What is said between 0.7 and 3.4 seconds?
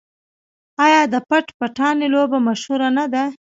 آیا د پټ پټانې لوبه مشهوره نه ده؟